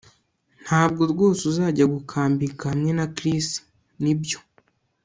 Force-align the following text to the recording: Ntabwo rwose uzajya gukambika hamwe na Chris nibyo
Ntabwo 0.63 1.01
rwose 1.11 1.41
uzajya 1.51 1.85
gukambika 1.93 2.63
hamwe 2.71 2.91
na 2.97 3.05
Chris 3.15 3.47
nibyo 4.01 4.39